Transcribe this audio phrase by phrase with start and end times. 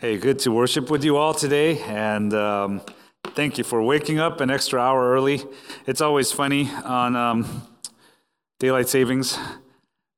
[0.00, 2.82] Hey, good to worship with you all today, and um,
[3.34, 5.42] thank you for waking up an extra hour early.
[5.88, 7.66] It's always funny on um,
[8.60, 9.36] daylight savings.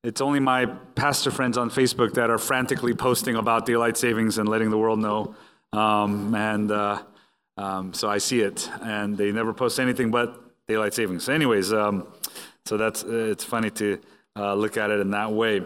[0.05, 4.47] It's only my pastor friends on Facebook that are frantically posting about daylight savings and
[4.51, 5.35] letting the world know.
[5.73, 7.03] Um, and uh,
[7.57, 11.27] um, so I see it, and they never post anything but daylight savings.
[11.31, 12.07] Anyways, um,
[12.67, 13.99] so that's it's funny to
[14.37, 15.63] uh, look at it in that way.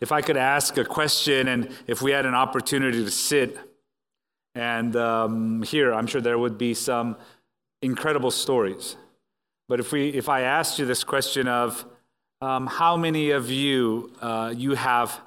[0.00, 3.58] If I could ask a question, and if we had an opportunity to sit
[4.54, 7.16] and um, here, I'm sure there would be some
[7.82, 8.96] incredible stories.
[9.68, 11.84] But if, we, if I asked you this question of
[12.40, 15.20] um, how many of you uh, you have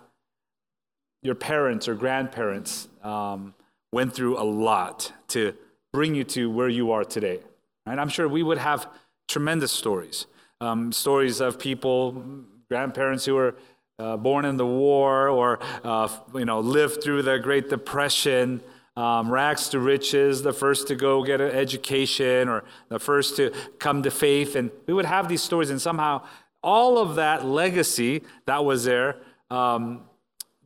[1.22, 3.54] your parents or grandparents um,
[3.92, 5.54] went through a lot to
[5.92, 7.40] bring you to where you are today,
[7.86, 8.00] right?
[8.00, 8.88] I'm sure we would have
[9.28, 10.28] tremendous stories,
[10.62, 12.24] um, stories of people,
[12.70, 13.56] grandparents who were
[14.00, 18.62] uh, born in the war or uh, you know lived through the Great Depression,
[18.96, 23.52] um, rags to riches, the first to go get an education or the first to
[23.78, 26.22] come to faith, and we would have these stories, and somehow
[26.64, 29.18] all of that legacy that was there
[29.50, 30.02] um,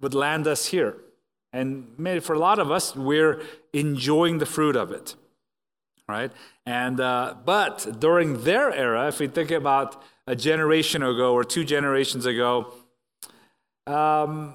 [0.02, 0.98] would land us here.
[1.52, 1.88] And
[2.24, 3.42] for a lot of us, we're
[3.74, 5.16] enjoying the fruit of it,
[6.08, 6.32] right?
[6.66, 11.64] And uh, but during their era, if we think about a generation ago or two
[11.64, 12.74] generations ago,
[13.88, 14.54] um,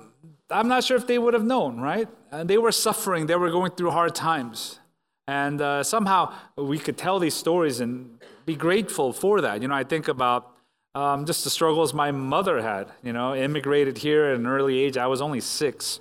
[0.50, 2.08] I'm not sure if they would have known, right?
[2.30, 4.80] And they were suffering, they were going through hard times.
[5.26, 9.60] And uh, somehow we could tell these stories and be grateful for that.
[9.60, 10.50] You know, I think about
[10.94, 14.96] um, just the struggles my mother had, you know, immigrated here at an early age.
[14.96, 16.00] I was only six.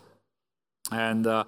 [0.91, 1.43] And uh,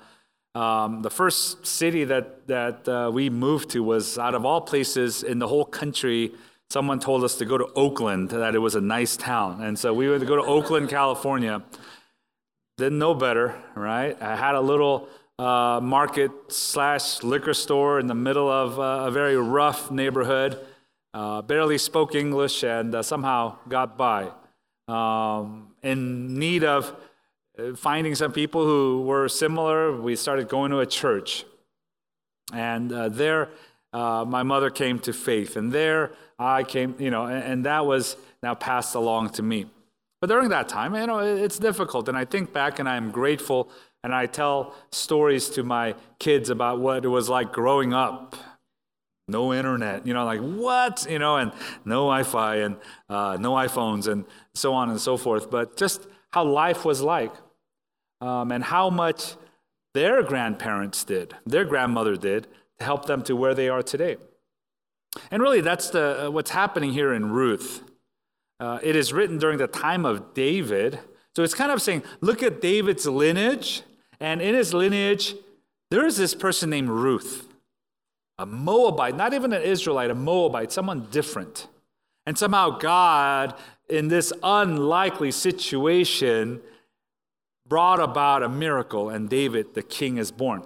[0.55, 5.23] um, the first city that, that uh, we moved to was out of all places
[5.23, 6.33] in the whole country
[6.69, 9.61] someone told us to go to Oakland, that it was a nice town.
[9.61, 11.63] And so we to go to Oakland, California.
[12.77, 14.21] Didn't know better, right?
[14.21, 15.09] I had a little
[15.39, 20.59] uh, market slash liquor store in the middle of uh, a very rough neighborhood.
[21.13, 24.29] Uh, barely spoke English and uh, somehow got by.
[24.87, 26.95] Um, in need of
[27.57, 31.45] uh, finding some people who were similar, we started going to a church.
[32.53, 32.91] And
[33.93, 35.55] uh, my mother came to faith.
[35.55, 39.65] And there, I came, you know, and, and that was now passed along to me.
[40.21, 42.09] But during that time, you know, it's difficult.
[42.09, 43.69] And I think back and I'm grateful
[44.03, 48.35] and I tell stories to my kids about what it was like growing up.
[49.27, 51.05] No internet, you know, like what?
[51.07, 51.51] You know, and
[51.85, 52.77] no Wi Fi and
[53.09, 54.25] uh, no iPhones and
[54.55, 55.51] so on and so forth.
[55.51, 57.31] But just how life was like
[58.21, 59.35] um, and how much
[59.93, 62.47] their grandparents did, their grandmother did
[62.79, 64.17] help them to where they are today.
[65.31, 67.83] And really, that's the, uh, what's happening here in Ruth.
[68.59, 70.99] Uh, it is written during the time of David.
[71.35, 73.83] So it's kind of saying, look at David's lineage.
[74.19, 75.35] And in his lineage,
[75.91, 77.47] there is this person named Ruth,
[78.37, 81.67] a Moabite, not even an Israelite, a Moabite, someone different.
[82.25, 83.55] And somehow God,
[83.89, 86.61] in this unlikely situation,
[87.67, 90.63] brought about a miracle, and David, the king, is born.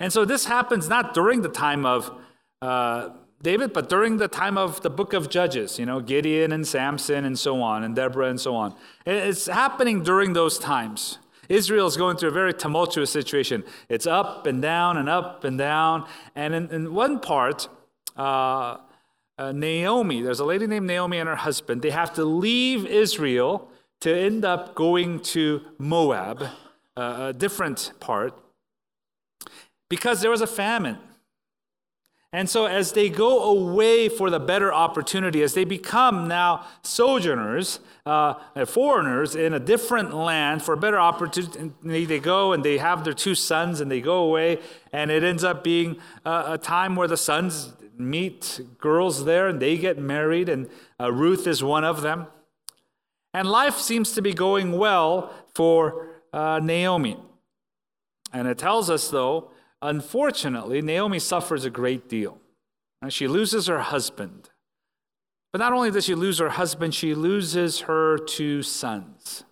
[0.00, 2.10] And so this happens not during the time of
[2.62, 3.10] uh,
[3.42, 7.24] David, but during the time of the book of Judges, you know, Gideon and Samson
[7.24, 8.74] and so on, and Deborah and so on.
[9.06, 11.18] It's happening during those times.
[11.48, 13.64] Israel is going through a very tumultuous situation.
[13.88, 16.06] It's up and down and up and down.
[16.34, 17.68] And in, in one part,
[18.16, 18.78] uh,
[19.38, 23.68] uh, Naomi, there's a lady named Naomi and her husband, they have to leave Israel
[24.00, 26.42] to end up going to Moab,
[26.96, 28.34] uh, a different part,
[29.88, 30.98] because there was a famine.
[32.30, 37.80] And so, as they go away for the better opportunity, as they become now sojourners,
[38.04, 38.34] uh,
[38.66, 43.14] foreigners in a different land for a better opportunity, they go and they have their
[43.14, 44.58] two sons and they go away.
[44.92, 45.96] And it ends up being
[46.26, 50.68] a, a time where the sons meet girls there and they get married, and
[51.00, 52.26] uh, Ruth is one of them.
[53.32, 57.16] And life seems to be going well for uh, Naomi.
[58.34, 62.38] And it tells us, though, Unfortunately, Naomi suffers a great deal.
[63.08, 64.50] She loses her husband.
[65.52, 69.44] But not only does she lose her husband, she loses her two sons.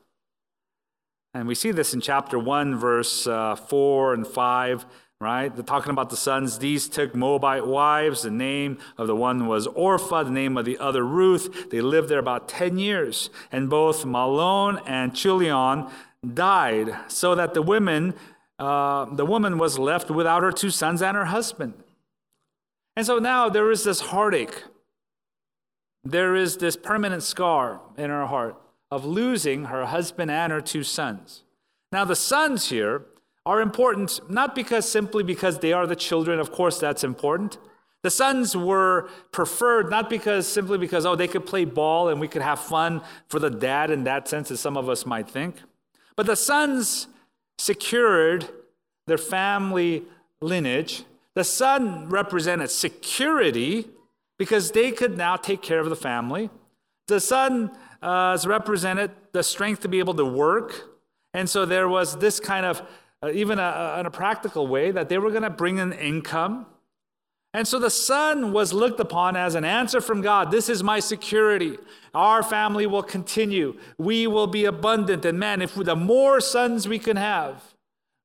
[1.33, 4.87] And we see this in chapter 1, verse uh, 4 and 5,
[5.21, 5.55] right?
[5.55, 6.59] They're talking about the sons.
[6.59, 8.23] These took Moabite wives.
[8.23, 11.71] The name of the one was Orpha, the name of the other Ruth.
[11.71, 13.31] They lived there about 10 years.
[13.53, 15.89] And both Mahlon and Chilion
[16.35, 18.15] died, so that the women
[18.59, 21.75] uh, the woman was left without her two sons and her husband.
[22.97, 24.65] And so now there is this heartache.
[26.03, 28.57] There is this permanent scar in her heart
[28.91, 31.43] of losing her husband and her two sons.
[31.93, 33.07] Now, the sons here
[33.45, 37.59] are important, not because simply because they are the children, of course, that's important.
[38.03, 42.29] The sons were preferred not because simply because, oh, they could play ball and we
[42.29, 45.57] could have fun for the dad in that sense, as some of us might think.
[46.15, 47.09] But the sons
[47.59, 48.49] secured
[49.07, 50.05] their family
[50.41, 51.05] lineage.
[51.35, 53.89] The son represented security
[54.39, 56.51] because they could now take care of the family.
[57.09, 57.71] The son
[58.03, 60.91] uh, represented the strength to be able to work.
[61.33, 62.83] And so there was this kind of,
[63.23, 66.67] uh, even a, in a practical way, that they were going to bring in income.
[67.57, 70.51] And so the son was looked upon as an answer from God.
[70.51, 71.79] This is my security.
[72.13, 73.79] Our family will continue.
[73.97, 75.25] We will be abundant.
[75.25, 77.63] And man, if the more sons we can have,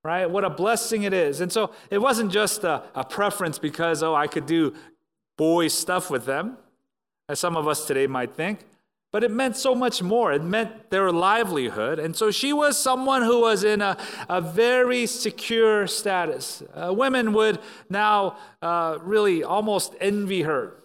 [0.03, 1.39] right, what a blessing it is.
[1.39, 4.73] And so it wasn't just a, a preference because, oh, I could do
[5.37, 6.57] boy stuff with them,
[7.29, 8.59] as some of us today might think.
[9.11, 10.31] But it meant so much more.
[10.31, 11.99] It meant their livelihood.
[11.99, 13.97] And so she was someone who was in a,
[14.29, 16.63] a very secure status.
[16.73, 17.59] Uh, women would
[17.89, 20.75] now uh, really almost envy her.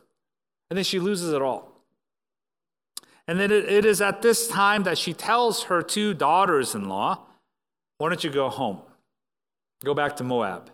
[0.71, 1.73] And then she loses it all.
[3.29, 6.89] And then it, it is at this time that she tells her two daughters in
[6.89, 7.21] law,
[7.99, 8.81] Why don't you go home?
[9.85, 10.71] Go back to Moab.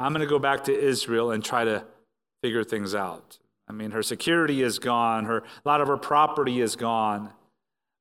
[0.00, 1.84] I'm going to go back to Israel and try to
[2.42, 3.38] figure things out.
[3.68, 7.30] I mean, her security is gone, her, a lot of her property is gone,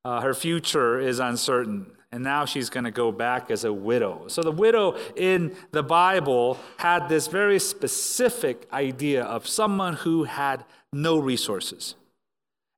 [0.06, 1.92] uh, her future is uncertain.
[2.10, 4.30] And now she's going to go back as a widow.
[4.30, 10.64] So, the widow in the Bible had this very specific idea of someone who had
[10.94, 11.96] no resources.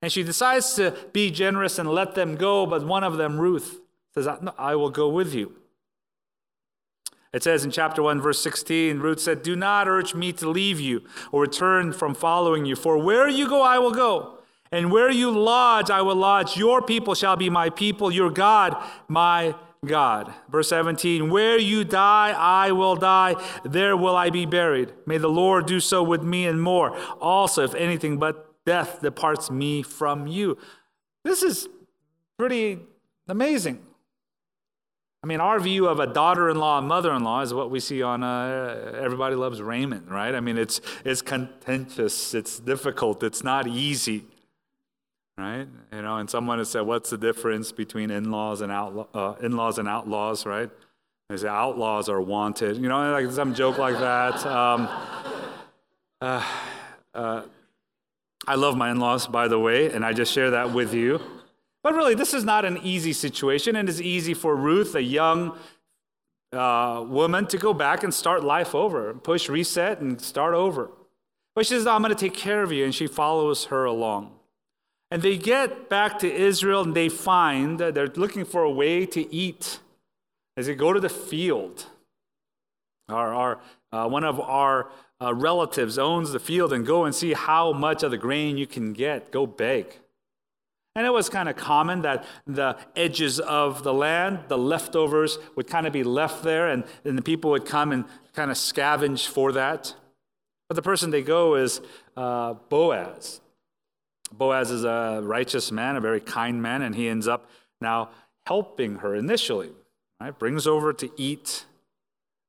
[0.01, 3.81] And she decides to be generous and let them go, but one of them, Ruth,
[4.15, 4.27] says,
[4.57, 5.58] I will go with you.
[7.31, 10.79] It says in chapter 1, verse 16, Ruth said, Do not urge me to leave
[10.79, 14.39] you or return from following you, for where you go, I will go.
[14.71, 16.57] And where you lodge, I will lodge.
[16.57, 18.75] Your people shall be my people, your God,
[19.07, 19.55] my
[19.85, 20.33] God.
[20.49, 23.35] Verse 17, Where you die, I will die.
[23.63, 24.93] There will I be buried.
[25.05, 26.95] May the Lord do so with me and more.
[27.19, 30.57] Also, if anything but death departs me from you.
[31.23, 31.67] This is
[32.37, 32.79] pretty
[33.27, 33.81] amazing.
[35.21, 37.69] I mean, our view of a daughter in law and mother in law is what
[37.69, 40.33] we see on uh, Everybody Loves Raymond, right?
[40.33, 44.23] I mean, it's, it's contentious, it's difficult, it's not easy,
[45.37, 45.67] right?
[45.91, 49.35] You know, and someone has said, What's the difference between in laws and, outlaw, uh,
[49.41, 50.69] in-laws and outlaws, right?
[51.27, 54.45] They say outlaws are wanted, you know, like some joke like that.
[54.45, 54.87] Um,
[56.21, 56.45] uh,
[57.13, 57.41] uh
[58.47, 61.19] I love my in laws, by the way, and I just share that with you.
[61.83, 65.57] But really, this is not an easy situation, and it's easy for Ruth, a young
[66.51, 70.91] uh, woman, to go back and start life over, push reset and start over.
[71.55, 74.31] But she says, I'm going to take care of you, and she follows her along.
[75.11, 79.05] And they get back to Israel and they find that they're looking for a way
[79.07, 79.79] to eat
[80.55, 81.87] as they go to the field.
[83.07, 83.59] Our, our,
[83.91, 88.03] uh, one of our uh, relatives owns the field and go and see how much
[88.03, 89.31] of the grain you can get.
[89.31, 89.99] Go beg.
[90.99, 95.65] And it was kind of common that the edges of the land, the leftovers, would
[95.65, 98.03] kind of be left there, and, the people would come and
[98.33, 99.95] kind of scavenge for that.
[100.67, 101.79] But the person they go is
[102.17, 103.39] uh, Boaz.
[104.33, 107.49] Boaz is a righteous man, a very kind man, and he ends up
[107.79, 108.09] now
[108.45, 109.71] helping her initially.
[110.19, 110.37] Right?
[110.37, 111.63] Brings over to eat,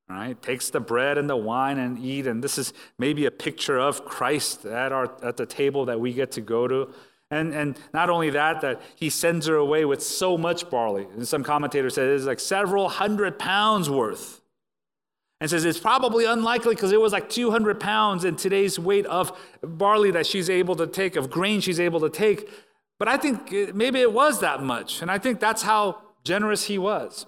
[0.08, 0.42] right?
[0.42, 2.26] Takes the bread and the wine and eat.
[2.26, 6.12] And this is maybe a picture of Christ at, our, at the table that we
[6.12, 6.92] get to go to.
[7.30, 11.06] And, and not only that, that he sends her away with so much barley.
[11.14, 14.40] And some commentators say it's like several hundred pounds worth.
[15.40, 19.38] And says it's probably unlikely because it was like 200 pounds in today's weight of
[19.62, 22.50] barley that she's able to take, of grain she's able to take.
[22.98, 25.00] But I think maybe it was that much.
[25.00, 27.24] And I think that's how generous he was.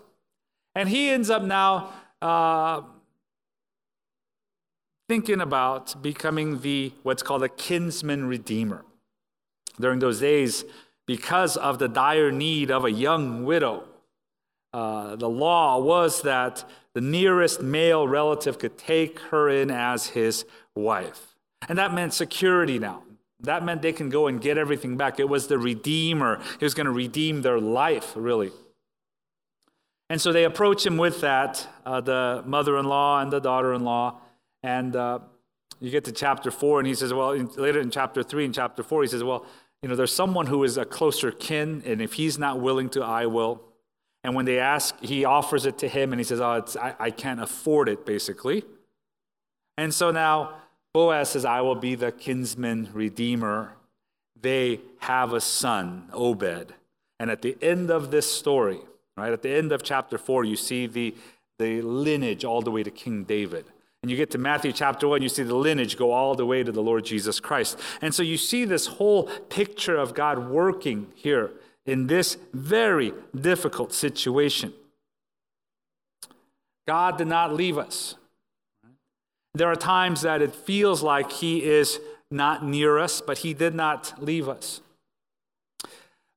[0.75, 2.83] And he ends up now uh,
[5.09, 8.85] thinking about becoming the what's called a kinsman redeemer
[9.81, 10.65] during those days
[11.07, 13.85] because of the dire need of a young widow.
[14.73, 16.65] Uh, the law was that
[16.95, 21.37] the nearest male relative could take her in as his wife.
[21.69, 23.03] And that meant security now.
[23.41, 25.19] That meant they can go and get everything back.
[25.19, 26.41] It was the Redeemer.
[26.59, 28.53] He was going to redeem their life, really.
[30.09, 33.73] And so they approach him with that uh, the mother in law and the daughter
[33.73, 34.21] in law.
[34.63, 35.21] And uh,
[35.81, 38.55] you get to chapter four, and he says, Well, in, later in chapter three and
[38.55, 39.47] chapter four, he says, Well,
[39.83, 43.03] you know, there's someone who is a closer kin, and if he's not willing to,
[43.03, 43.61] I will.
[44.25, 47.11] And when they ask, he offers it to him, and he says, Oh, I, I
[47.11, 48.65] can't afford it, basically.
[49.77, 50.55] And so now
[50.93, 53.73] Boaz says, I will be the kinsman redeemer.
[54.41, 56.75] They have a son, Obed.
[57.19, 58.81] And at the end of this story,
[59.17, 61.15] right, at the end of chapter four, you see the,
[61.59, 63.65] the lineage all the way to King David.
[64.03, 66.65] And you get to Matthew chapter 1, you see the lineage go all the way
[66.65, 67.79] to the Lord Jesus Christ.
[68.01, 71.53] And so you see this whole picture of God working here
[71.87, 74.73] in this very difficult situation.
[76.87, 78.17] God did not leave us.
[79.55, 83.75] There are times that it feels like He is not near us, but He did
[83.75, 84.81] not leave us.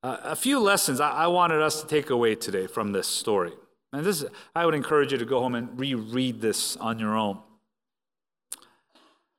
[0.04, 3.54] Uh, a few lessons I, I wanted us to take away today from this story.
[3.92, 4.24] And this,
[4.56, 7.40] I would encourage you to go home and reread this on your own.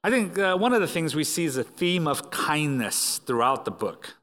[0.06, 3.64] I think uh, one of the things we see is a theme of kindness throughout
[3.64, 4.14] the book.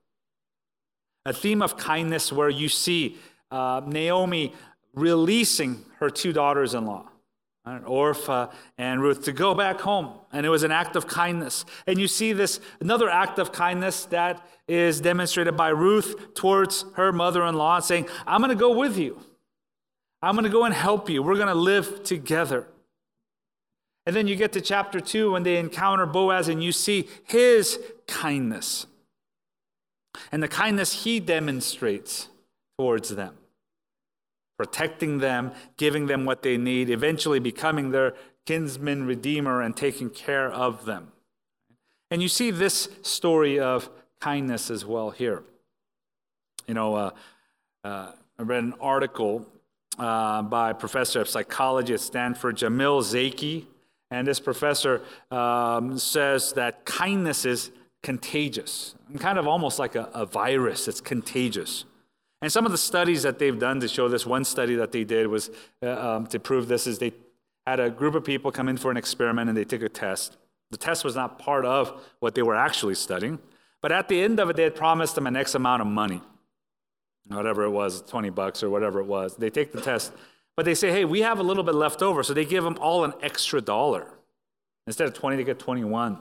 [1.26, 3.18] A theme of kindness where you see
[3.52, 4.54] uh, Naomi
[4.94, 7.10] releasing her two daughters in law,
[7.68, 10.18] Orpha and Ruth, to go back home.
[10.32, 11.66] And it was an act of kindness.
[11.86, 17.12] And you see this another act of kindness that is demonstrated by Ruth towards her
[17.12, 19.20] mother in law, saying, I'm going to go with you.
[20.22, 21.22] I'm going to go and help you.
[21.22, 22.70] We're going to live together.
[24.06, 27.80] And then you get to chapter 2 when they encounter Boaz and you see his
[28.08, 28.86] kindness
[30.32, 32.30] and the kindness he demonstrates
[32.78, 33.36] towards them,
[34.58, 38.14] protecting them, giving them what they need, eventually becoming their
[38.46, 41.12] kinsman redeemer and taking care of them.
[42.12, 45.44] And you see this story of kindness as well here.
[46.68, 47.12] You know, uh,
[47.84, 49.48] uh, I read an article
[49.98, 53.68] uh, by a professor of psychology at Stanford, Jamil Zaki,
[54.14, 55.02] and this professor
[55.32, 57.72] um, says that kindness is
[58.04, 60.88] contagious, kind of almost like a, a virus.
[60.88, 61.86] It's contagious.
[62.40, 65.04] And some of the studies that they've done to show this, one study that they
[65.04, 65.50] did was
[65.82, 67.14] uh, um, to prove this is they
[67.66, 70.38] had a group of people come in for an experiment and they took a test.
[70.70, 73.40] The test was not part of what they were actually studying,
[73.82, 76.22] but at the end of it, they had promised them an X amount of money,
[77.30, 79.38] whatever it was, 20 bucks or whatever it was.
[79.38, 80.14] They take the test,
[80.56, 82.24] but they say, hey, we have a little bit left over.
[82.24, 84.08] So they give them all an extra dollar.
[84.86, 86.20] Instead of 20, they get 21.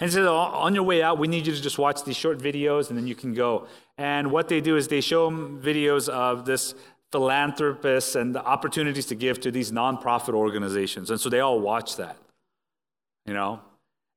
[0.00, 2.38] And so oh, on your way out, we need you to just watch these short
[2.38, 3.66] videos and then you can go.
[3.98, 6.74] And what they do is they show them videos of this
[7.12, 11.10] philanthropists and the opportunities to give to these nonprofit organizations.
[11.10, 12.16] And so they all watch that,
[13.24, 13.60] you know.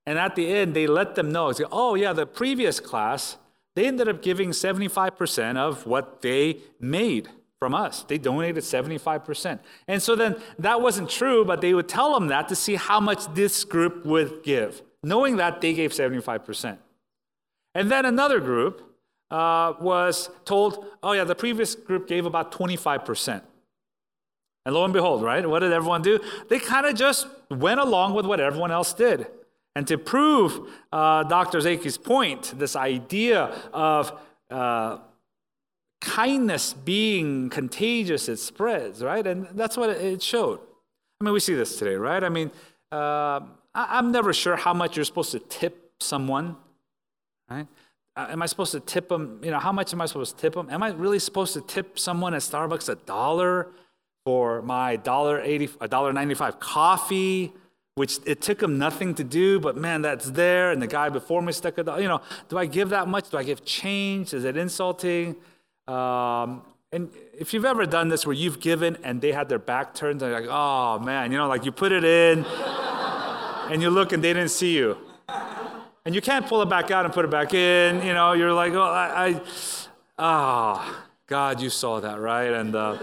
[0.05, 3.37] And at the end, they let them know, say, oh, yeah, the previous class,
[3.75, 8.03] they ended up giving 75% of what they made from us.
[8.03, 9.59] They donated 75%.
[9.87, 12.99] And so then that wasn't true, but they would tell them that to see how
[12.99, 16.77] much this group would give knowing that they gave 75%.
[17.75, 18.97] And then another group
[19.31, 23.41] uh, was told, oh, yeah, the previous group gave about 25%.
[24.65, 26.19] And lo and behold, right, what did everyone do?
[26.49, 29.27] They kind of just went along with what everyone else did.
[29.75, 31.61] And to prove uh, Dr.
[31.61, 34.11] Zaki's point, this idea of
[34.49, 34.97] uh,
[36.01, 39.25] kindness being contagious, it spreads, right?
[39.25, 40.59] And that's what it showed.
[41.19, 42.23] I mean, we see this today, right?
[42.23, 42.51] I mean,
[42.91, 43.41] uh,
[43.75, 46.55] I'm never sure how much you're supposed to tip someone,
[47.49, 47.67] right?
[48.15, 49.39] Uh, am I supposed to tip them?
[49.43, 50.69] You know, how much am I supposed to tip them?
[50.69, 53.67] Am I really supposed to tip someone at Starbucks a dollar
[54.25, 57.53] for my dollar eighty, a dollar ninety-five coffee?
[57.95, 60.71] Which it took them nothing to do, but man, that's there.
[60.71, 62.01] And the guy before me stuck a dollar.
[62.01, 63.29] You know, do I give that much?
[63.29, 64.33] Do I give change?
[64.33, 65.35] Is it insulting?
[65.89, 69.93] Um, and if you've ever done this where you've given and they had their back
[69.93, 72.45] turned, they're like, oh man, you know, like you put it in
[73.69, 74.97] and you look and they didn't see you.
[76.05, 78.05] And you can't pull it back out and put it back in.
[78.05, 79.41] You know, you're like, oh, I,
[80.17, 82.51] ah, oh, God, you saw that, right?
[82.51, 82.97] And uh,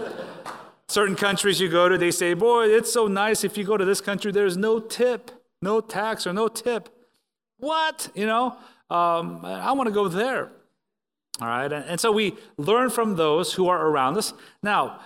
[0.87, 3.85] certain countries you go to, they say, boy, it's so nice if you go to
[3.85, 6.89] this country, there's no tip, no tax or no tip.
[7.57, 8.09] What?
[8.15, 8.57] You know,
[8.89, 10.51] um, I want to go there.
[11.39, 11.71] All right.
[11.71, 14.33] And, so we learn from those who are around us.
[14.63, 14.99] Now,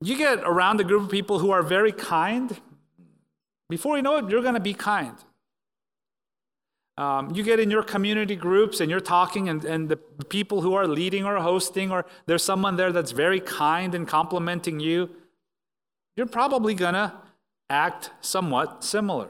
[0.00, 2.60] you get around a group of people who are very kind,
[3.68, 5.16] before you know it, you're going to be kind.
[6.96, 10.74] Um, you get in your community groups and you're talking, and, and the people who
[10.74, 15.10] are leading or hosting, or there's someone there that's very kind and complimenting you,
[16.16, 17.12] you're probably going to
[17.70, 19.28] act somewhat similar.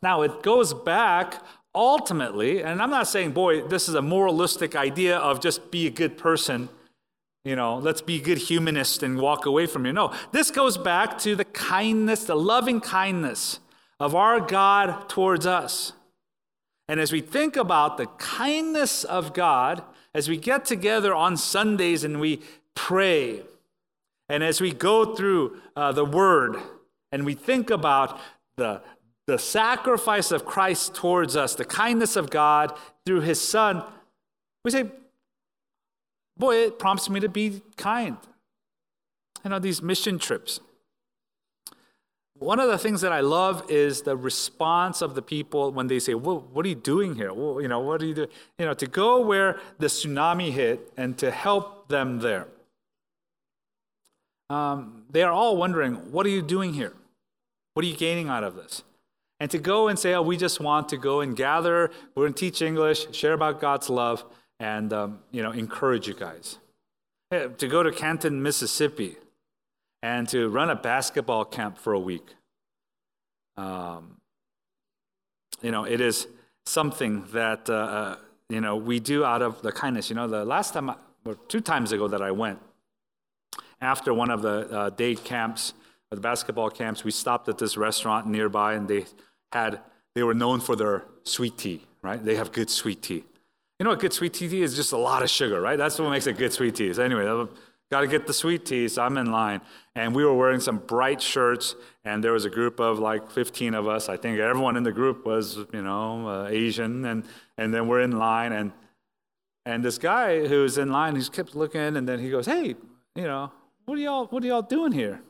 [0.00, 1.42] Now, it goes back
[1.74, 5.90] ultimately, and I'm not saying, boy, this is a moralistic idea of just be a
[5.90, 6.68] good person
[7.48, 9.92] you know, let's be good humanists and walk away from you.
[9.94, 13.60] No, this goes back to the kindness, the loving kindness
[13.98, 15.94] of our God towards us.
[16.88, 19.82] And as we think about the kindness of God,
[20.14, 22.42] as we get together on Sundays and we
[22.74, 23.42] pray,
[24.28, 26.56] and as we go through uh, the Word
[27.12, 28.20] and we think about
[28.58, 28.82] the,
[29.28, 32.72] the sacrifice of Christ towards us, the kindness of God
[33.04, 33.84] through His Son,
[34.64, 34.86] we say,
[36.38, 38.16] boy, it prompts me to be kind.
[39.44, 40.60] you know, these mission trips.
[42.38, 45.98] One of the things that I love is the response of the people when they
[45.98, 47.32] say, well, "What are you doing here?
[47.34, 50.90] Well, you know, what are you doing?" You know, to go where the tsunami hit
[50.96, 52.46] and to help them there.
[54.48, 56.94] Um, they are all wondering, "What are you doing here?
[57.74, 58.84] What are you gaining out of this?"
[59.40, 61.90] And to go and say, "Oh, we just want to go and gather.
[62.14, 64.24] We're going to teach English, share about God's love,
[64.58, 66.58] and um, you know, encourage you guys."
[67.30, 69.16] To go to Canton, Mississippi
[70.02, 72.34] and to run a basketball camp for a week.
[73.56, 74.18] Um,
[75.60, 76.28] you know, it is
[76.66, 78.16] something that, uh, uh,
[78.48, 80.08] you know, we do out of the kindness.
[80.08, 82.60] You know, the last time, I, or two times ago that I went,
[83.80, 85.74] after one of the uh, day camps,
[86.10, 89.04] the basketball camps, we stopped at this restaurant nearby and they
[89.52, 89.80] had,
[90.14, 92.22] they were known for their sweet tea, right?
[92.22, 93.24] They have good sweet tea.
[93.78, 94.74] You know what good sweet tea is?
[94.74, 95.76] Just a lot of sugar, right?
[95.76, 96.92] That's what makes it good sweet tea.
[96.92, 97.24] So anyway,
[97.90, 99.60] got to get the sweet tea, so I'm in line.
[99.94, 103.74] And we were wearing some bright shirts, and there was a group of like 15
[103.74, 104.08] of us.
[104.08, 107.24] I think everyone in the group was, you know, uh, Asian, and,
[107.56, 108.72] and then we're in line, and,
[109.64, 112.74] and this guy who's in line, he kept looking, and then he goes, hey,
[113.14, 113.52] you know,
[113.84, 115.20] what are y'all, what are y'all doing here?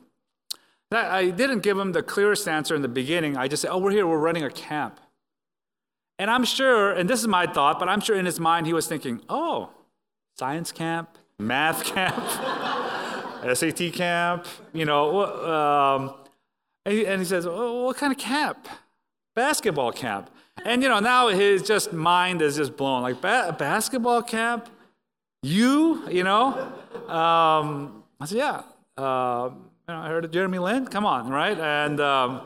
[0.91, 3.37] I didn't give him the clearest answer in the beginning.
[3.37, 4.99] I just said, oh, we're here, we're running a camp.
[6.17, 8.73] And I'm sure, and this is my thought, but I'm sure in his mind he
[8.73, 9.69] was thinking, oh,
[10.37, 12.15] science camp, math camp,
[13.55, 15.25] SAT camp, you know.
[15.25, 16.13] Um,
[16.85, 18.67] and, he, and, he, says, oh, What kind of camp?
[19.35, 20.29] Basketball camp.
[20.65, 23.01] And, you know, now his just mind is just blown.
[23.01, 24.67] Like, ba- basketball camp?
[25.43, 26.47] You, you know?
[27.07, 28.63] Um, I said, Yeah.
[28.97, 29.51] Uh,
[29.95, 30.87] I heard of Jeremy Lin.
[30.87, 31.57] Come on, right?
[31.57, 32.41] And, um,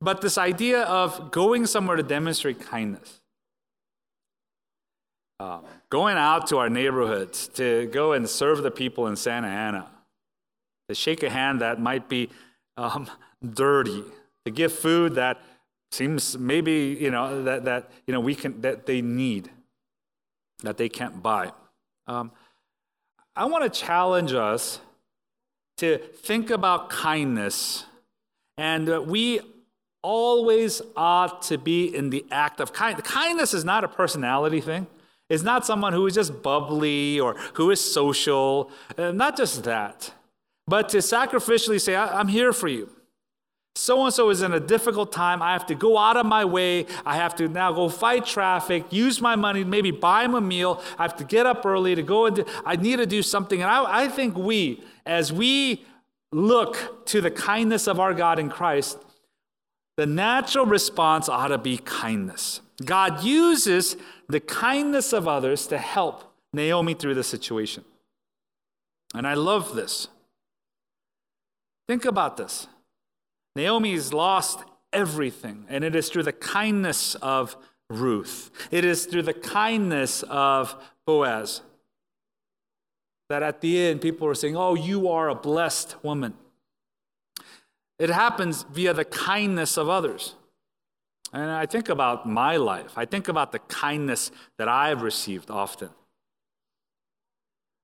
[0.00, 3.20] but this idea of going somewhere to demonstrate kindness
[5.40, 9.88] um, going out to our neighborhoods to go and serve the people in Santa Ana,
[10.88, 12.28] to shake a hand that might be
[12.76, 13.10] um,
[13.54, 14.04] dirty,
[14.44, 15.40] to give food that
[15.90, 19.50] seems maybe you know that, that you know we can that they need,
[20.62, 21.50] that they can't buy.
[22.06, 22.32] Um,
[23.34, 24.80] I want to challenge us
[25.80, 27.84] to think about kindness,
[28.56, 29.40] and we
[30.02, 33.06] always ought to be in the act of kindness.
[33.06, 34.86] Kindness is not a personality thing
[35.28, 40.12] It's not someone who is just bubbly or who is social, uh, not just that,
[40.66, 42.90] but to sacrificially say, I'm here for you.
[43.76, 45.42] So and so is in a difficult time.
[45.42, 46.86] I have to go out of my way.
[47.06, 50.82] I have to now go fight traffic, use my money, maybe buy him a meal.
[50.98, 53.62] I have to get up early to go and I need to do something.
[53.62, 55.84] And I, I think we, as we
[56.32, 58.98] look to the kindness of our God in Christ,
[59.96, 62.60] the natural response ought to be kindness.
[62.84, 63.96] God uses
[64.28, 67.84] the kindness of others to help Naomi through the situation.
[69.14, 70.08] And I love this.
[71.88, 72.66] Think about this.
[73.56, 74.60] Naomi has lost
[74.92, 77.56] everything, and it is through the kindness of
[77.88, 81.62] Ruth, it is through the kindness of Boaz
[83.30, 86.34] that at the end people are saying, Oh, you are a blessed woman.
[87.98, 90.34] It happens via the kindness of others.
[91.32, 92.92] And I think about my life.
[92.96, 95.90] I think about the kindness that I've received often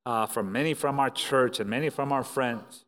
[0.04, 2.84] uh, from many from our church and many from our friends,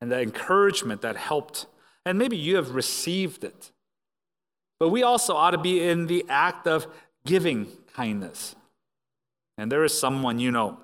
[0.00, 1.66] and the encouragement that helped.
[2.06, 3.72] And maybe you have received it.
[4.78, 6.86] But we also ought to be in the act of
[7.26, 8.54] giving kindness.
[9.58, 10.78] And there is someone you know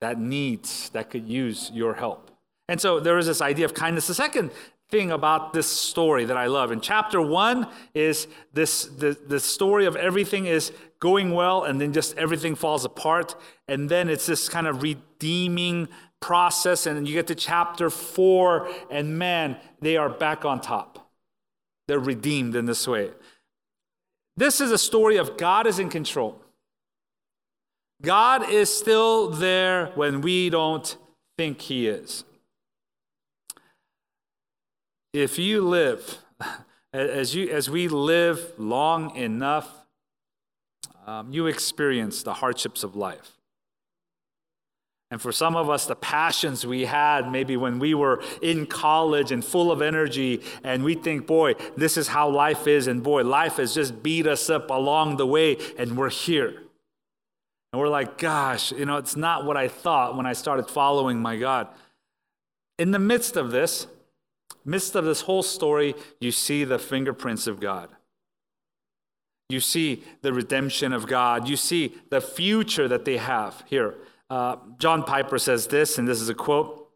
[0.00, 2.30] that needs, that could use your help.
[2.68, 4.06] And so there is this idea of kindness.
[4.06, 4.52] The second
[4.90, 6.72] thing about this story that I love.
[6.72, 11.92] In chapter one is this the, the story of everything is going well and then
[11.92, 13.34] just everything falls apart.
[13.68, 15.88] And then it's this kind of redeeming
[16.22, 16.86] process.
[16.86, 21.10] And you get to chapter four, and man, they are back on top.
[21.88, 23.10] They're redeemed in this way.
[24.36, 26.40] This is a story of God is in control.
[28.00, 30.96] God is still there when we don't
[31.36, 32.24] think he is
[35.12, 36.18] if you live,
[36.92, 39.86] as, you, as we live long enough,
[41.06, 43.32] um, you experience the hardships of life.
[45.12, 49.30] And for some of us, the passions we had maybe when we were in college
[49.30, 53.22] and full of energy, and we think, boy, this is how life is, and boy,
[53.22, 56.62] life has just beat us up along the way, and we're here.
[57.72, 61.20] And we're like, gosh, you know, it's not what I thought when I started following
[61.20, 61.68] my God.
[62.78, 63.88] In the midst of this,
[64.64, 67.90] midst of this whole story, you see the fingerprints of God.
[69.50, 71.50] You see the redemption of God.
[71.50, 73.96] You see the future that they have here.
[74.32, 76.88] Uh, John Piper says this, and this is a quote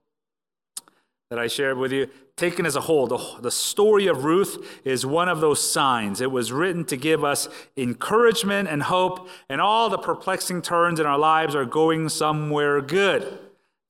[1.29, 2.09] that I shared with you.
[2.35, 6.22] Taken as a whole, the, the story of Ruth is one of those signs.
[6.22, 7.46] It was written to give us
[7.77, 13.38] encouragement and hope, and all the perplexing turns in our lives are going somewhere good.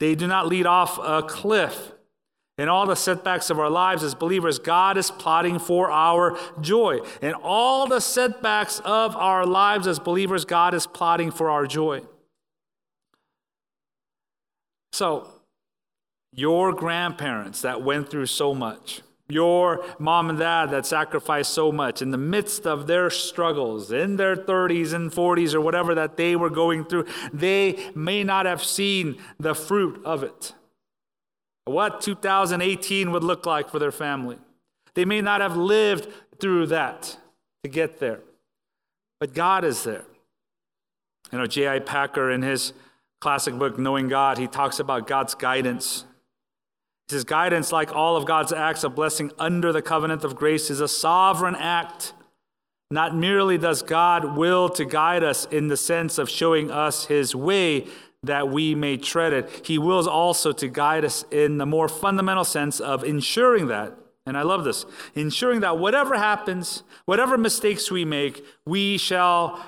[0.01, 1.93] They do not lead off a cliff.
[2.59, 6.99] In all the setbacks of our lives as believers, God is plotting for our joy.
[7.23, 12.03] In all the setbacks of our lives as believers, God is plotting for our joy.
[14.97, 15.29] So,
[16.33, 22.01] your grandparents that went through so much, your mom and dad that sacrificed so much
[22.01, 26.35] in the midst of their struggles in their 30s and 40s or whatever that they
[26.35, 30.55] were going through, they may not have seen the fruit of it
[31.67, 34.39] what 2018 would look like for their family.
[34.95, 36.09] They may not have lived
[36.41, 37.19] through that
[37.65, 38.21] to get there,
[39.21, 40.05] but God is there.
[41.31, 41.81] You know, J.I.
[41.81, 42.73] Packer, in his
[43.21, 46.05] classic book, Knowing God, he talks about God's guidance.
[47.09, 50.81] Says, Guidance, like all of God's acts of blessing under the covenant of grace, is
[50.81, 52.13] a sovereign act.
[52.91, 57.35] Not merely does God will to guide us in the sense of showing us his
[57.35, 57.87] way,
[58.23, 59.67] that we may tread it.
[59.67, 64.37] He wills also to guide us in the more fundamental sense of ensuring that, and
[64.37, 69.65] I love this, ensuring that whatever happens, whatever mistakes we make, we shall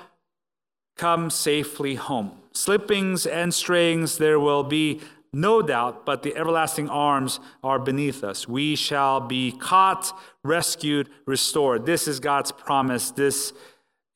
[0.99, 2.31] come safely home.
[2.53, 8.47] Slippings and strayings there will be no doubt, but the everlasting arms are beneath us.
[8.47, 10.11] We shall be caught,
[10.43, 11.85] rescued, restored.
[11.85, 13.11] This is God's promise.
[13.11, 13.53] This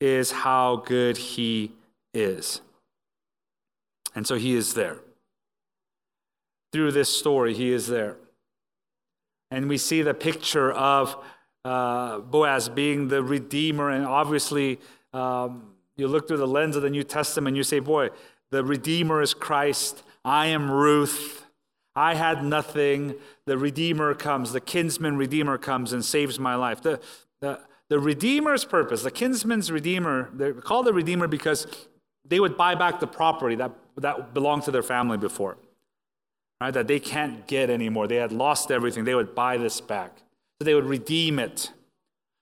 [0.01, 1.71] is how good He
[2.13, 2.61] is.
[4.15, 4.99] And so he is there.
[6.71, 8.17] Through this story, he is there.
[9.51, 11.15] And we see the picture of
[11.63, 13.89] uh, Boaz being the redeemer.
[13.89, 14.79] And obviously,
[15.13, 18.09] um, you look through the lens of the New Testament, you say, boy,
[18.51, 20.03] the redeemer is Christ.
[20.25, 21.45] I am Ruth.
[21.95, 23.15] I had nothing.
[23.45, 26.81] The redeemer comes, the kinsman redeemer comes and saves my life.
[26.81, 26.99] The,
[27.41, 31.67] the, the redeemer's purpose, the kinsman's redeemer, they're called the redeemer because
[32.25, 35.57] they would buy back the property that that belonged to their family before,
[36.59, 36.73] right?
[36.73, 38.07] That they can't get anymore.
[38.07, 39.03] They had lost everything.
[39.03, 40.17] They would buy this back.
[40.59, 41.71] So they would redeem it.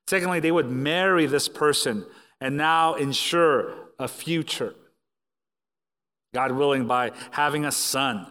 [0.08, 2.06] Secondly, they would marry this person
[2.42, 4.76] and now ensure a future.
[6.34, 8.26] God willing, by having a son.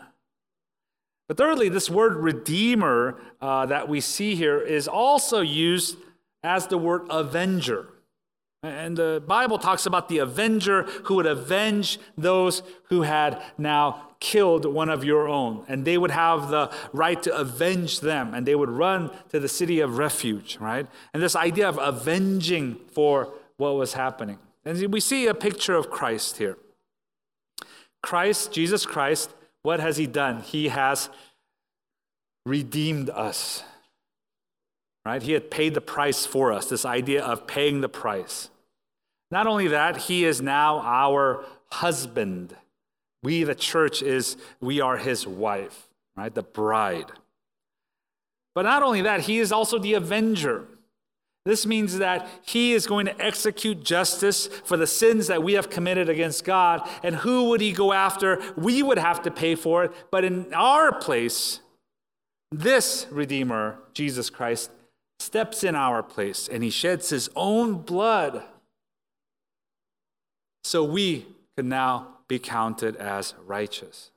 [1.29, 5.96] But thirdly, this word redeemer uh, that we see here is also used
[6.42, 7.88] as the word avenger.
[8.62, 14.66] And the Bible talks about the avenger who would avenge those who had now killed
[14.66, 15.64] one of your own.
[15.68, 18.35] And they would have the right to avenge them.
[18.35, 20.87] And they would run to the city of refuge, right?
[21.14, 24.38] And this idea of avenging for what was happening.
[24.64, 26.59] And we see a picture of Christ here.
[28.03, 29.31] Christ, Jesus Christ,
[29.62, 30.40] what has he done?
[30.40, 31.11] He has
[32.44, 33.62] redeemed us
[35.05, 35.23] right?
[35.23, 38.51] He had paid the price for us, this idea of paying the price.
[39.31, 42.57] Not only that, he is now our husband.
[43.23, 46.35] We, the church, is we are his wife, right?
[46.35, 47.12] The bride.
[48.55, 50.66] But not only that, he is also the avenger.
[51.46, 55.70] This means that he is going to execute justice for the sins that we have
[55.70, 56.87] committed against God.
[57.03, 58.42] And who would he go after?
[58.57, 59.92] We would have to pay for it.
[60.11, 61.61] But in our place,
[62.53, 64.70] this Redeemer, Jesus Christ,
[65.18, 68.42] steps in our place and he sheds his own blood
[70.64, 71.26] so we
[71.57, 74.11] can now be counted as righteous.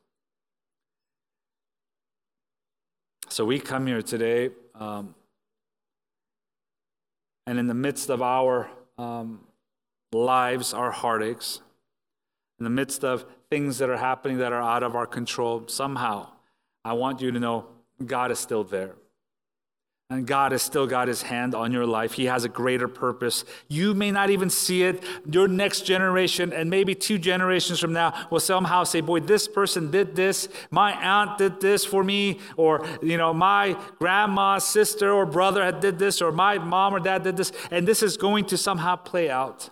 [3.29, 5.15] So we come here today, um,
[7.45, 9.41] and in the midst of our um,
[10.11, 11.61] lives, our heartaches,
[12.59, 16.29] in the midst of things that are happening that are out of our control, somehow,
[16.85, 17.67] I want you to know
[18.05, 18.95] God is still there.
[20.09, 22.13] And God has still got his hand on your life.
[22.13, 23.45] He has a greater purpose.
[23.67, 25.03] You may not even see it.
[25.25, 29.89] Your next generation, and maybe two generations from now, will somehow say, Boy, this person
[29.89, 30.49] did this.
[30.69, 32.39] My aunt did this for me.
[32.57, 36.21] Or, you know, my grandma, sister, or brother had did this.
[36.21, 37.51] Or my mom or dad did this.
[37.71, 39.69] And this is going to somehow play out.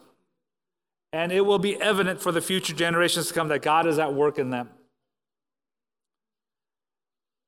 [1.14, 4.14] And it will be evident for the future generations to come that God is at
[4.14, 4.70] work in them.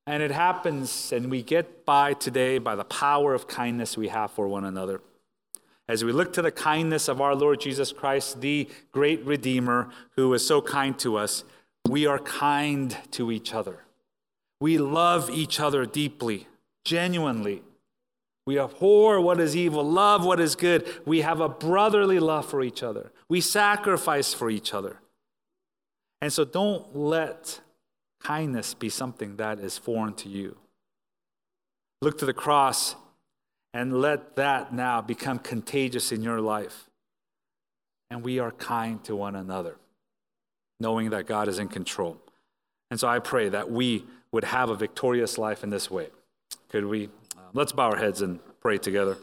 [0.05, 4.31] And it happens, and we get by today by the power of kindness we have
[4.31, 5.01] for one another.
[5.87, 10.33] As we look to the kindness of our Lord Jesus Christ, the great Redeemer who
[10.33, 11.43] is so kind to us,
[11.87, 13.79] we are kind to each other.
[14.59, 16.47] We love each other deeply,
[16.85, 17.61] genuinely.
[18.45, 20.87] We abhor what is evil, love what is good.
[21.05, 23.11] We have a brotherly love for each other.
[23.29, 24.99] We sacrifice for each other.
[26.21, 27.59] And so don't let
[28.23, 30.57] kindness be something that is foreign to you.
[32.01, 32.95] Look to the cross
[33.73, 36.89] and let that now become contagious in your life.
[38.09, 39.77] And we are kind to one another,
[40.79, 42.17] knowing that God is in control.
[42.91, 46.07] And so I pray that we would have a victorious life in this way.
[46.69, 47.05] Could we?
[47.05, 49.17] Uh, let's bow our heads and pray together.